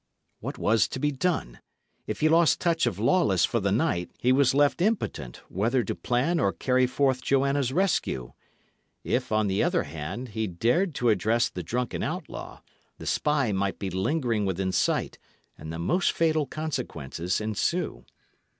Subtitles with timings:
[0.39, 1.59] What was to be done?
[2.07, 5.93] If he lost touch of Lawless for the night, he was left impotent, whether to
[5.93, 8.33] plan or carry forth Joanna's rescue.
[9.03, 12.61] If, on the other hand, he dared to address the drunken outlaw,
[12.97, 15.19] the spy might still be lingering within sight,
[15.55, 18.03] and the most fatal consequences ensue.